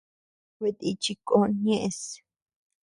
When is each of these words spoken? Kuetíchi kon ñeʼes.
Kuetíchi 0.55 1.13
kon 1.27 1.49
ñeʼes. 1.63 2.01